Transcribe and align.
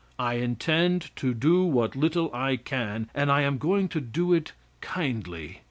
I 0.17 0.37
intend 0.37 1.11
to 1.17 1.31
do 1.35 1.63
what 1.63 1.95
little 1.95 2.31
I 2.33 2.55
can, 2.57 3.07
and 3.13 3.31
I 3.31 3.43
am 3.43 3.59
going 3.59 3.87
to 3.89 4.01
do 4.01 4.33
it 4.33 4.51
kindly. 4.81 5.59